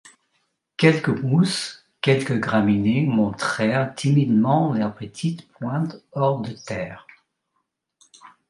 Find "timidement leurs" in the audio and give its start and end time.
3.93-4.95